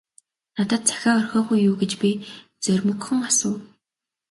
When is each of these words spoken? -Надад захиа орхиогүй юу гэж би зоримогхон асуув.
-Надад 0.55 0.83
захиа 0.91 1.13
орхиогүй 1.19 1.59
юу 1.69 1.75
гэж 1.81 1.91
би 2.01 2.11
зоримогхон 2.63 3.19
асуув. 3.29 3.61